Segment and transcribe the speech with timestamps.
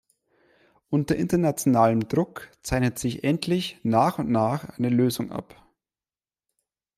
[0.89, 5.63] Unter internationalem Druck zeichnet sich endlich nach und nach eine Lösung ab.